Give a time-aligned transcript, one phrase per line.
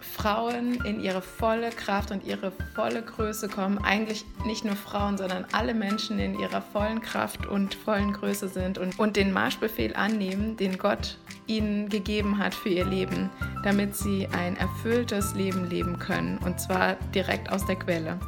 [0.00, 3.78] Frauen in ihre volle Kraft und ihre volle Größe kommen.
[3.78, 8.78] Eigentlich nicht nur Frauen, sondern alle Menschen in ihrer vollen Kraft und vollen Größe sind
[8.78, 13.30] und, und den Marschbefehl annehmen, den Gott ihnen gegeben hat für ihr Leben,
[13.64, 16.38] damit sie ein erfülltes Leben leben können.
[16.38, 18.20] Und zwar direkt aus der Quelle.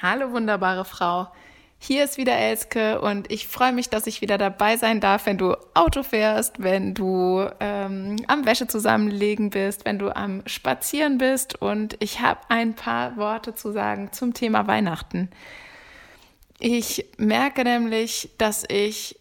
[0.00, 1.28] Hallo wunderbare Frau.
[1.80, 5.38] Hier ist wieder Elske und ich freue mich, dass ich wieder dabei sein darf, wenn
[5.38, 11.62] du Auto fährst, wenn du ähm, am Wäsche zusammenlegen bist, wenn du am Spazieren bist.
[11.62, 15.30] Und ich habe ein paar Worte zu sagen zum Thema Weihnachten.
[16.58, 19.17] Ich merke nämlich, dass ich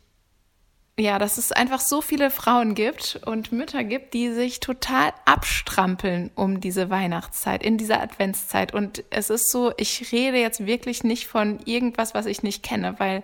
[0.99, 6.31] ja, dass es einfach so viele Frauen gibt und Mütter gibt, die sich total abstrampeln
[6.33, 8.73] um diese Weihnachtszeit, in dieser Adventszeit.
[8.73, 12.95] Und es ist so, ich rede jetzt wirklich nicht von irgendwas, was ich nicht kenne,
[12.97, 13.23] weil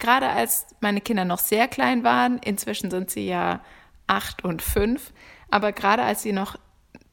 [0.00, 3.60] gerade als meine Kinder noch sehr klein waren, inzwischen sind sie ja
[4.08, 5.12] acht und fünf,
[5.48, 6.56] aber gerade als sie noch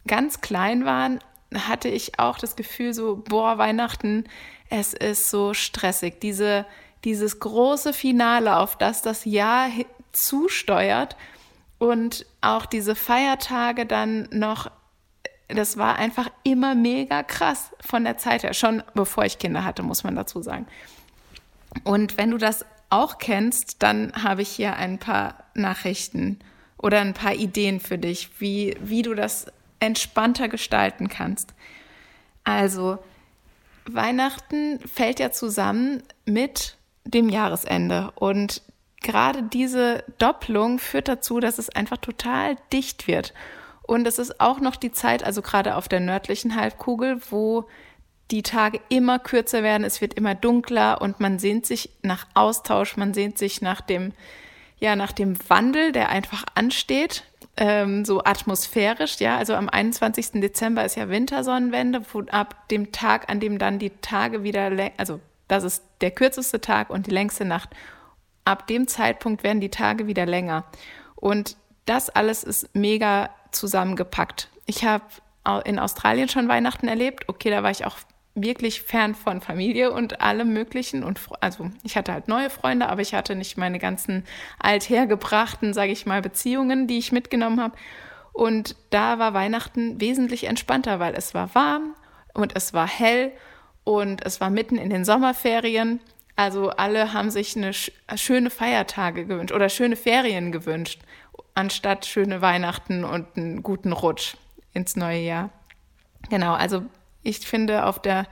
[0.08, 1.20] ganz klein waren,
[1.54, 4.24] hatte ich auch das Gefühl so, boah, Weihnachten,
[4.70, 6.20] es ist so stressig.
[6.20, 6.66] Diese,
[7.04, 9.68] dieses große Finale, auf das das Jahr
[10.12, 11.16] zusteuert
[11.78, 14.70] und auch diese Feiertage dann noch,
[15.48, 19.84] das war einfach immer mega krass von der Zeit her, schon bevor ich Kinder hatte,
[19.84, 20.68] muss man dazu sagen.
[21.84, 26.40] Und wenn du das auch kennst, dann habe ich hier ein paar Nachrichten
[26.78, 29.48] oder ein paar Ideen für dich, wie, wie du das
[29.80, 31.54] entspannter gestalten kannst.
[32.44, 33.00] Also,
[33.86, 38.62] Weihnachten fällt ja zusammen mit dem Jahresende und
[39.02, 43.34] gerade diese Doppelung führt dazu, dass es einfach total dicht wird.
[43.84, 47.68] Und es ist auch noch die Zeit, also gerade auf der nördlichen Halbkugel, wo
[48.30, 52.98] die Tage immer kürzer werden, es wird immer dunkler und man sehnt sich nach Austausch,
[52.98, 54.14] man sehnt sich nach dem,
[54.78, 57.24] ja, nach dem Wandel, der einfach ansteht,
[57.58, 59.38] ähm, so atmosphärisch, ja.
[59.38, 60.34] Also am 21.
[60.42, 65.20] Dezember ist ja Wintersonnenwende, wo ab dem Tag, an dem dann die Tage wieder, also
[65.48, 67.70] das ist der kürzeste Tag und die längste Nacht
[68.46, 70.66] ab dem Zeitpunkt werden die Tage wieder länger.
[71.16, 74.50] Und das alles ist mega zusammengepackt.
[74.66, 75.06] Ich habe
[75.66, 77.28] in Australien schon Weihnachten erlebt.
[77.28, 77.98] Okay, da war ich auch
[78.36, 81.04] wirklich fern von Familie und allem Möglichen.
[81.04, 84.24] Und also ich hatte halt neue Freunde, aber ich hatte nicht meine ganzen
[84.60, 87.76] althergebrachten, sage ich mal, Beziehungen, die ich mitgenommen habe.
[88.34, 91.96] Und da war Weihnachten wesentlich entspannter, weil es war warm
[92.34, 93.32] und es war hell
[93.84, 96.00] und es war mitten in den Sommerferien.
[96.40, 101.02] Also alle haben sich eine schöne Feiertage gewünscht oder schöne Ferien gewünscht,
[101.54, 104.38] anstatt schöne Weihnachten und einen guten Rutsch
[104.74, 105.50] ins neue Jahr.
[106.30, 106.84] Genau, also
[107.24, 108.26] ich finde auf der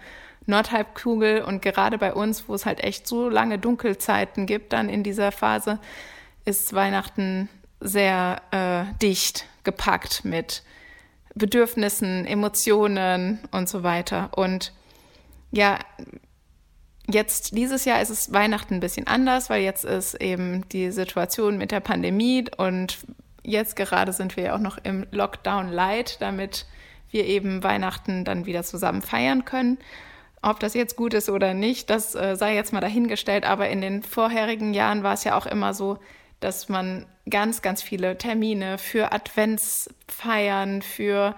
[0.46, 5.04] Nordhalbkugel und gerade bei uns, wo es halt echt so lange Dunkelzeiten gibt, dann in
[5.04, 5.78] dieser Phase,
[6.46, 7.50] ist Weihnachten
[7.82, 10.64] sehr äh, dicht gepackt mit
[11.36, 14.30] Bedürfnissen, Emotionen und so weiter.
[14.38, 14.72] Und
[15.52, 15.80] ja,
[17.10, 21.58] Jetzt dieses Jahr ist es Weihnachten ein bisschen anders, weil jetzt ist eben die Situation
[21.58, 22.98] mit der Pandemie und
[23.44, 26.66] jetzt gerade sind wir ja auch noch im Lockdown Light, damit
[27.10, 29.78] wir eben Weihnachten dann wieder zusammen feiern können.
[30.42, 33.46] Ob das jetzt gut ist oder nicht, das äh, sei jetzt mal dahingestellt.
[33.46, 35.98] Aber in den vorherigen Jahren war es ja auch immer so,
[36.40, 41.36] dass man ganz, ganz viele Termine für Adventsfeiern, für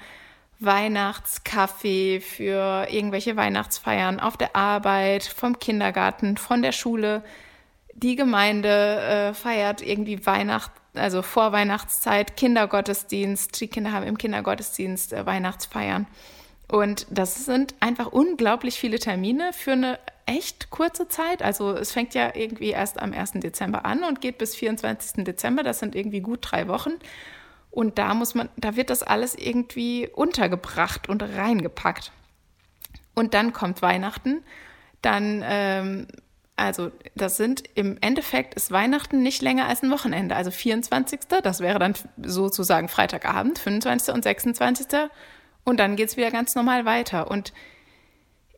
[0.59, 7.23] Weihnachtskaffee, für irgendwelche Weihnachtsfeiern auf der Arbeit, vom Kindergarten, von der Schule.
[7.93, 13.59] Die Gemeinde äh, feiert irgendwie Weihnacht, also vor Weihnachtszeit, Kindergottesdienst.
[13.59, 16.07] Die Kinder haben im Kindergottesdienst äh, Weihnachtsfeiern.
[16.67, 21.41] Und das sind einfach unglaublich viele Termine für eine echt kurze Zeit.
[21.41, 23.31] Also es fängt ja irgendwie erst am 1.
[23.35, 25.23] Dezember an und geht bis 24.
[25.23, 25.63] Dezember.
[25.63, 26.91] Das sind irgendwie gut drei Wochen.
[27.71, 32.11] Und da muss man, da wird das alles irgendwie untergebracht und reingepackt.
[33.13, 34.43] Und dann kommt Weihnachten.
[35.01, 36.07] Dann, ähm,
[36.55, 40.35] also das sind im Endeffekt ist Weihnachten nicht länger als ein Wochenende.
[40.35, 41.21] Also 24.
[41.43, 44.13] Das wäre dann sozusagen Freitagabend, 25.
[44.13, 44.87] und 26.
[45.63, 47.29] Und dann geht es wieder ganz normal weiter.
[47.29, 47.53] Und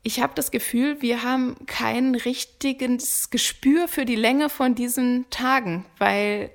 [0.04, 5.86] ich habe das Gefühl, wir haben kein richtiges Gespür für die Länge von diesen Tagen,
[5.98, 6.50] weil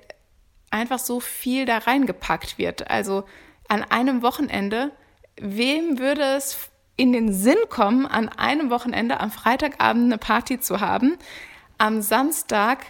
[0.69, 2.89] einfach so viel da reingepackt wird.
[2.89, 3.23] Also
[3.67, 4.91] an einem Wochenende
[5.39, 10.79] wem würde es in den Sinn kommen, an einem Wochenende am Freitagabend eine Party zu
[10.81, 11.17] haben,
[11.77, 12.85] am Samstag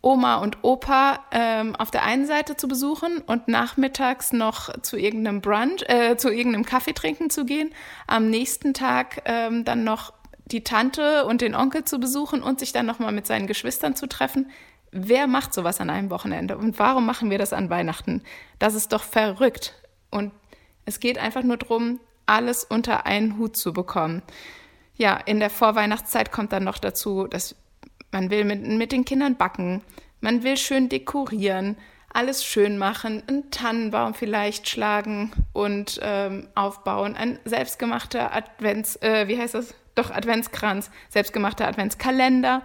[0.00, 5.40] Oma und Opa ähm, auf der einen Seite zu besuchen und nachmittags noch zu irgendeinem
[5.40, 7.74] Brunch, äh, zu irgendeinem Kaffee trinken zu gehen,
[8.06, 10.12] am nächsten Tag ähm, dann noch
[10.46, 14.06] die Tante und den Onkel zu besuchen und sich dann nochmal mit seinen Geschwistern zu
[14.06, 14.50] treffen.
[14.90, 18.22] Wer macht sowas an einem Wochenende und warum machen wir das an Weihnachten?
[18.58, 19.74] Das ist doch verrückt.
[20.10, 20.32] Und
[20.86, 24.22] es geht einfach nur darum, alles unter einen Hut zu bekommen.
[24.96, 27.54] Ja, in der Vorweihnachtszeit kommt dann noch dazu, dass
[28.10, 29.82] man will mit, mit den Kindern backen,
[30.20, 31.76] man will schön dekorieren,
[32.12, 39.38] alles schön machen, einen Tannenbaum vielleicht schlagen und ähm, aufbauen, ein selbstgemachter Advents, äh, wie
[39.38, 39.74] heißt das?
[39.94, 42.62] Doch Adventskranz, selbstgemachter Adventskalender.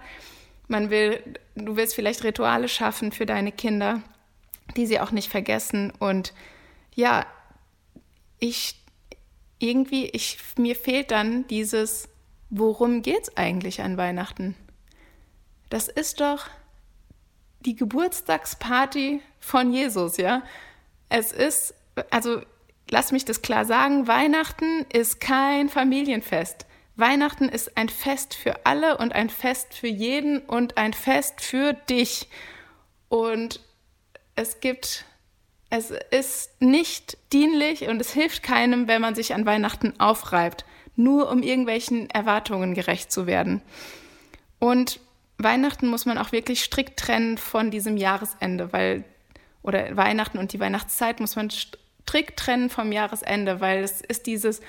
[0.68, 1.22] Man will,
[1.54, 4.02] du willst vielleicht Rituale schaffen für deine Kinder,
[4.76, 5.92] die sie auch nicht vergessen.
[5.98, 6.32] Und
[6.94, 7.26] ja,
[8.38, 8.76] ich
[9.58, 12.08] irgendwie, ich, mir fehlt dann dieses,
[12.50, 14.54] worum geht's eigentlich an Weihnachten?
[15.70, 16.46] Das ist doch
[17.60, 20.42] die Geburtstagsparty von Jesus, ja?
[21.08, 21.74] Es ist,
[22.10, 22.42] also
[22.90, 26.66] lass mich das klar sagen, Weihnachten ist kein Familienfest.
[26.96, 31.72] Weihnachten ist ein Fest für alle und ein Fest für jeden und ein Fest für
[31.72, 32.28] dich.
[33.08, 33.60] Und
[34.36, 35.04] es gibt,
[35.70, 40.64] es ist nicht dienlich und es hilft keinem, wenn man sich an Weihnachten aufreibt,
[40.94, 43.60] nur um irgendwelchen Erwartungen gerecht zu werden.
[44.60, 45.00] Und
[45.38, 49.04] Weihnachten muss man auch wirklich strikt trennen von diesem Jahresende, weil,
[49.62, 54.60] oder Weihnachten und die Weihnachtszeit muss man strikt trennen vom Jahresende, weil es ist dieses,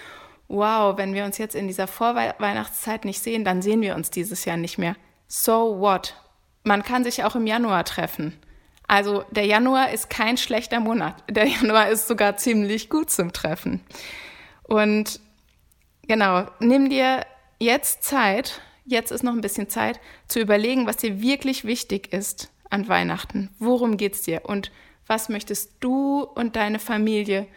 [0.48, 4.46] wow, wenn wir uns jetzt in dieser Vorweihnachtszeit nicht sehen, dann sehen wir uns dieses
[4.46, 4.96] Jahr nicht mehr.
[5.28, 6.16] So what?
[6.64, 8.38] Man kann sich auch im Januar treffen.
[8.88, 11.24] Also der Januar ist kein schlechter Monat.
[11.30, 13.82] Der Januar ist sogar ziemlich gut zum Treffen.
[14.64, 15.20] Und
[16.08, 17.26] genau, nimm dir
[17.60, 22.52] jetzt Zeit, jetzt ist noch ein bisschen Zeit, zu überlegen, was dir wirklich wichtig ist
[22.70, 23.50] an Weihnachten.
[23.60, 24.42] Worum geht's dir?
[24.46, 24.72] Und
[25.08, 27.48] was möchtest du und deine Familie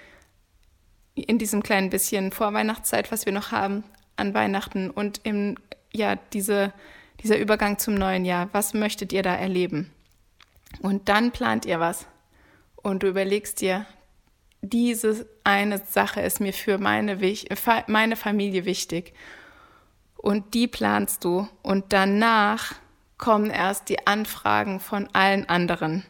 [1.22, 3.84] in diesem kleinen bisschen Vorweihnachtszeit, was wir noch haben,
[4.16, 5.56] an Weihnachten und im,
[5.92, 6.72] ja, diese,
[7.22, 9.90] dieser Übergang zum neuen Jahr, was möchtet ihr da erleben?
[10.82, 12.06] Und dann plant ihr was.
[12.76, 13.86] Und du überlegst dir,
[14.60, 17.18] diese eine Sache ist mir für meine,
[17.86, 19.12] meine Familie wichtig
[20.16, 22.74] und die planst du und danach
[23.18, 26.04] kommen erst die Anfragen von allen anderen.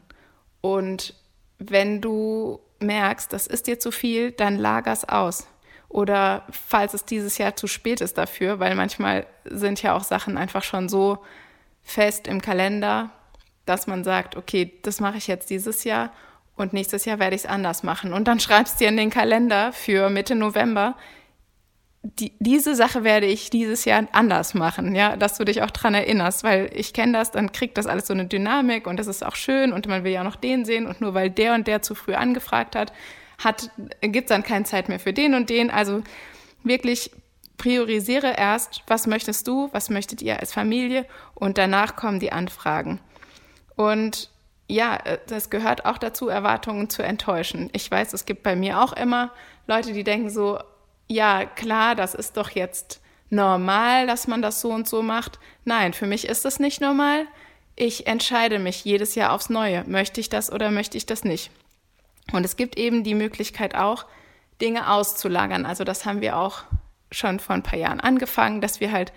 [0.61, 1.15] Und
[1.59, 5.47] wenn du merkst, das ist dir zu viel, dann lager's aus.
[5.89, 10.37] Oder falls es dieses Jahr zu spät ist dafür, weil manchmal sind ja auch Sachen
[10.37, 11.19] einfach schon so
[11.83, 13.11] fest im Kalender,
[13.65, 16.13] dass man sagt, okay, das mache ich jetzt dieses Jahr
[16.57, 18.13] und nächstes Jahr werde ich es anders machen.
[18.13, 20.97] Und dann schreibst du dir in den Kalender für Mitte November,
[22.03, 25.95] die, diese Sache werde ich dieses Jahr anders machen, ja, dass du dich auch dran
[25.95, 29.25] erinnerst, weil ich kenne das, dann kriegt das alles so eine Dynamik und das ist
[29.25, 31.67] auch schön und man will ja auch noch den sehen und nur weil der und
[31.67, 32.93] der zu früh angefragt hat,
[33.39, 35.71] hat gibt es dann keine Zeit mehr für den und den.
[35.71, 36.03] Also
[36.63, 37.11] wirklich
[37.57, 41.05] priorisiere erst, was möchtest du, was möchtet ihr als Familie
[41.35, 43.01] und danach kommen die Anfragen.
[43.75, 44.31] Und
[44.69, 47.71] ja, das gehört auch dazu, Erwartungen zu enttäuschen.
[47.73, 49.33] Ich weiß, es gibt bei mir auch immer
[49.67, 50.59] Leute, die denken so,
[51.09, 53.01] ja, klar, das ist doch jetzt
[53.31, 55.39] normal, dass man das so und so macht.
[55.65, 57.27] Nein, für mich ist das nicht normal.
[57.77, 59.85] Ich entscheide mich jedes Jahr aufs Neue.
[59.87, 61.51] Möchte ich das oder möchte ich das nicht?
[62.33, 64.07] Und es gibt eben die Möglichkeit auch,
[64.61, 65.65] Dinge auszulagern.
[65.65, 66.65] Also das haben wir auch
[67.11, 69.13] schon vor ein paar Jahren angefangen, dass wir halt,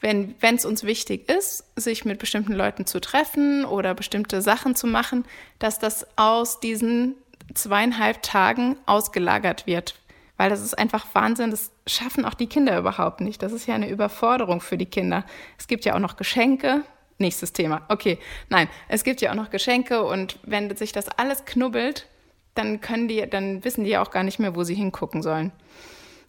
[0.00, 4.86] wenn es uns wichtig ist, sich mit bestimmten Leuten zu treffen oder bestimmte Sachen zu
[4.86, 5.24] machen,
[5.58, 7.14] dass das aus diesen
[7.54, 9.94] zweieinhalb Tagen ausgelagert wird.
[10.36, 13.42] Weil das ist einfach Wahnsinn, das schaffen auch die Kinder überhaupt nicht.
[13.42, 15.24] Das ist ja eine Überforderung für die Kinder.
[15.58, 16.82] Es gibt ja auch noch Geschenke.
[17.18, 17.82] Nächstes Thema.
[17.88, 22.08] Okay, nein, es gibt ja auch noch Geschenke und wenn sich das alles knubbelt,
[22.56, 25.52] dann können die, dann wissen die ja auch gar nicht mehr, wo sie hingucken sollen.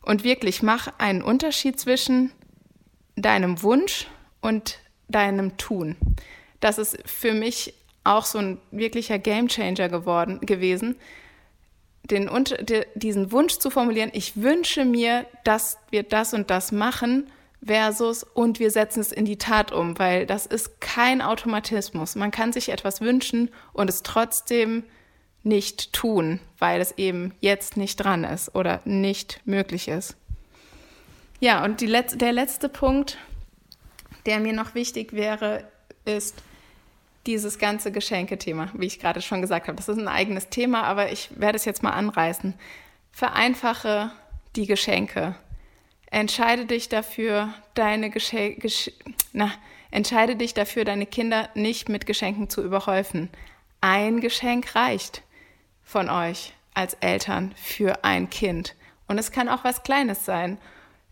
[0.04, 2.32] Und wirklich, mach einen Unterschied zwischen
[3.16, 4.08] deinem Wunsch
[4.42, 5.96] und deinem Tun.
[6.60, 10.96] Das ist für mich auch so ein wirklicher Gamechanger geworden gewesen,
[12.12, 12.30] den,
[12.96, 17.28] diesen Wunsch zu formulieren, ich wünsche mir, dass wir das und das machen,
[17.66, 22.16] versus und wir setzen es in die Tat um, weil das ist kein Automatismus.
[22.16, 24.84] Man kann sich etwas wünschen und es trotzdem
[25.44, 30.16] nicht tun, weil es eben jetzt nicht dran ist oder nicht möglich ist.
[31.40, 33.18] Ja, und Letz der letzte Punkt,
[34.26, 35.66] der mir noch wichtig wäre,
[36.06, 36.36] ist,
[37.25, 39.77] dieses ganze Geschenkethema, wie ich gerade schon gesagt habe.
[39.77, 42.53] Das ist ein eigenes Thema, aber ich werde es jetzt mal anreißen.
[43.12, 44.12] Vereinfache
[44.55, 45.36] die Geschenke.
[46.12, 48.91] Entscheide dich dafür, deine Gesche Gesch
[49.34, 49.51] na,
[49.91, 53.29] entscheide dich dafür, deine Kinder nicht mit Geschenken zu überhäufen.
[53.82, 55.24] Ein Geschenk reicht
[55.84, 58.75] von euch als Eltern für ein Kind.
[59.08, 60.58] Und es kann auch was Kleines sein.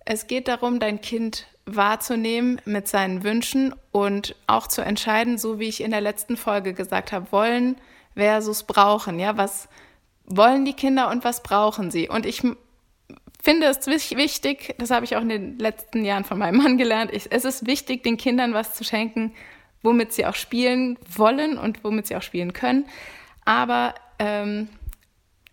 [0.05, 5.70] Es geht darum, dein Kind wahrzunehmen mit seinen Wünschen und auch zu entscheiden, so wie
[5.70, 7.77] ich in der letzten Folge gesagt habe, wollen
[8.15, 9.20] versus brauchen.
[9.20, 9.70] Ja, was
[10.25, 12.10] wollen die Kinder und was brauchen sie?
[12.10, 12.41] Und ich
[13.41, 17.12] finde es wichtig, das habe ich auch in den letzten Jahren von meinem Mann gelernt,
[17.13, 19.34] ich, es ist wichtig, den Kindern was zu schenken,
[19.82, 22.86] womit sie auch spielen wollen und womit sie auch spielen können.
[23.46, 24.70] Aber ähm,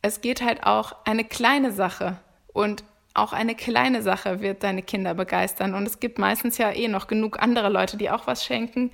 [0.02, 2.18] es geht halt auch eine kleine Sache
[2.52, 5.74] und auch eine kleine Sache wird deine Kinder begeistern.
[5.74, 8.92] Und es gibt meistens ja eh noch genug andere Leute, die auch was schenken.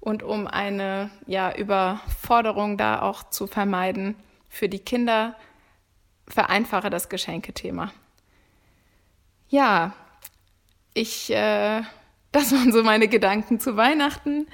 [0.00, 4.16] Und um eine ja, Überforderung da auch zu vermeiden
[4.48, 5.36] für die Kinder,
[6.26, 7.92] vereinfache das Geschenkethema.
[9.48, 9.92] Ja,
[10.94, 11.82] ich, äh,
[12.32, 14.46] das waren so meine Gedanken zu Weihnachten.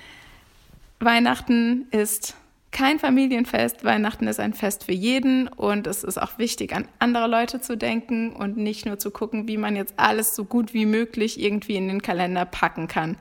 [0.98, 2.34] Weihnachten ist
[2.76, 3.85] kein Familienfest.
[3.85, 7.75] Weihnachten ist ein Fest für jeden und es ist auch wichtig, an andere Leute zu
[7.75, 11.76] denken und nicht nur zu gucken, wie man jetzt alles so gut wie möglich irgendwie
[11.76, 13.16] in den Kalender packen kann.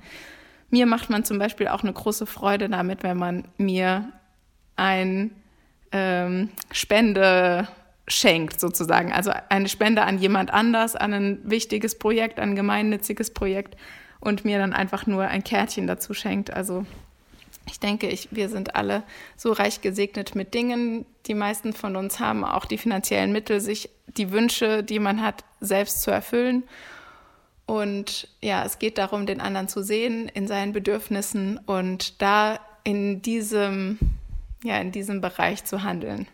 [0.72, 4.10] Mir macht man zum Beispiel auch eine große Freude damit, wenn man mir
[4.76, 5.32] ein
[5.94, 7.70] ähm, Spende
[8.10, 9.14] schenkt, sozusagen.
[9.14, 13.78] Also eine Spende an jemand anders, an ein wichtiges Projekt, an ein gemeinnütziges Projekt
[14.20, 16.52] und mir dann einfach nur ein Kärtchen dazu schenkt.
[16.52, 16.86] Also
[17.68, 19.04] ich denke, ich, wir sind alle
[19.36, 21.06] so reich gesegnet mit Dingen.
[21.26, 25.44] Die meisten von uns haben auch die finanziellen Mittel, sich die Wünsche, die man hat,
[25.60, 26.64] selbst zu erfüllen.
[27.66, 33.24] Und ja, es geht darum, den anderen zu sehen in seinen Bedürfnissen und da in
[33.24, 33.98] diesem,
[34.64, 36.28] ja, in diesem Bereich zu handeln.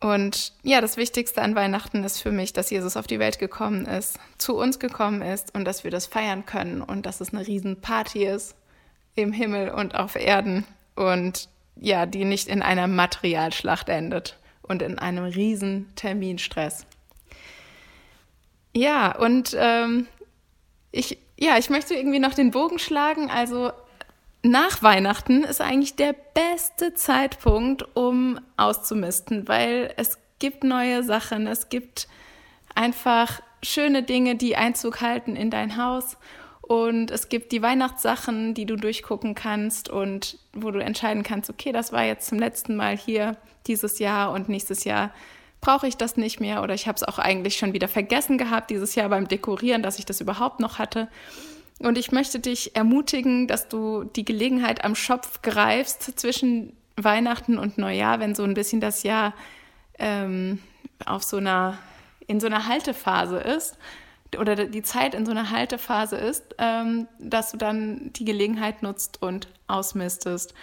[0.00, 3.84] Und ja, das Wichtigste an Weihnachten ist für mich, dass Jesus auf die Welt gekommen
[3.84, 7.46] ist, zu uns gekommen ist und dass wir das feiern können und dass es eine
[7.46, 8.56] Riesenparty ist
[9.14, 14.98] im Himmel und auf Erden und ja, die nicht in einer Materialschlacht endet und in
[14.98, 16.86] einem riesen Terminstress.
[18.74, 20.06] Ja, und ähm,
[20.92, 23.30] ich, ja, ich möchte irgendwie noch den Bogen schlagen.
[23.30, 23.72] Also
[24.42, 31.68] nach Weihnachten ist eigentlich der beste Zeitpunkt, um auszumisten, weil es gibt neue Sachen, es
[31.68, 32.08] gibt
[32.74, 36.16] einfach schöne Dinge, die Einzug halten in dein Haus
[36.70, 41.72] und es gibt die Weihnachtssachen, die du durchgucken kannst und wo du entscheiden kannst, okay,
[41.72, 43.36] das war jetzt zum letzten Mal hier
[43.66, 45.12] dieses Jahr und nächstes Jahr
[45.60, 48.70] brauche ich das nicht mehr oder ich habe es auch eigentlich schon wieder vergessen gehabt
[48.70, 51.08] dieses Jahr beim Dekorieren, dass ich das überhaupt noch hatte.
[51.80, 57.78] Und ich möchte dich ermutigen, dass du die Gelegenheit am Schopf greifst zwischen Weihnachten und
[57.78, 59.34] Neujahr, wenn so ein bisschen das Jahr
[59.98, 60.60] ähm,
[61.04, 61.80] auf so einer
[62.28, 63.76] in so einer Haltephase ist
[64.38, 69.22] oder die Zeit in so einer Haltephase ist, ähm, dass du dann die Gelegenheit nutzt
[69.22, 70.54] und ausmistest.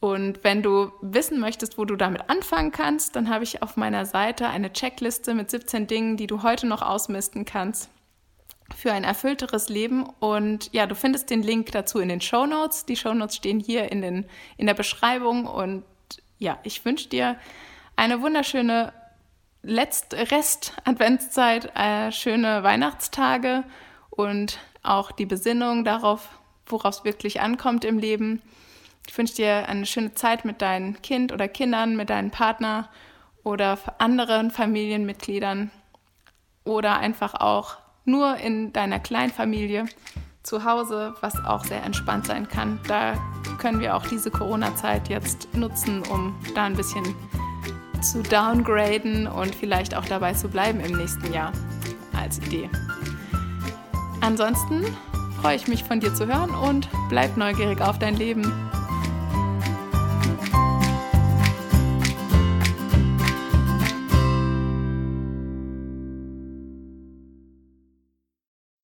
[0.00, 4.06] Und wenn du wissen möchtest, wo du damit anfangen kannst, dann habe ich auf meiner
[4.06, 7.90] Seite eine Checkliste mit 17 Dingen, die du heute noch ausmisten kannst
[8.74, 10.04] für ein erfüllteres Leben.
[10.20, 12.86] Und ja, du findest den Link dazu in den Show Notes.
[12.86, 14.26] Die Show Notes stehen hier in, den,
[14.56, 15.46] in der Beschreibung.
[15.46, 15.84] Und
[16.38, 17.36] ja, ich wünsche dir
[17.96, 18.92] eine wunderschöne
[19.62, 23.64] Letzt Rest-Adventszeit äh, schöne Weihnachtstage
[24.08, 26.28] und auch die Besinnung darauf,
[26.66, 28.40] worauf es wirklich ankommt im Leben.
[29.06, 32.88] Ich wünsche dir eine schöne Zeit mit deinem Kind oder Kindern, mit deinem Partner
[33.44, 35.70] oder anderen Familienmitgliedern
[36.64, 39.86] oder einfach auch nur in deiner Kleinfamilie
[40.42, 42.80] zu Hause, was auch sehr entspannt sein kann.
[42.88, 43.14] Da
[43.58, 47.14] können wir auch diese Corona-Zeit jetzt nutzen, um da ein bisschen
[48.02, 51.52] zu downgraden und vielleicht auch dabei zu bleiben im nächsten Jahr
[52.18, 52.68] als Idee.
[54.20, 54.84] Ansonsten
[55.40, 58.69] freue ich mich von dir zu hören und bleib neugierig auf dein Leben.